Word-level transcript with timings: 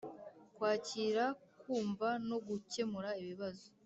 Kwakira 0.55 1.25
kumva 1.61 2.07
no 2.27 2.37
gukemura 2.47 3.09
ibibazo 3.21 3.65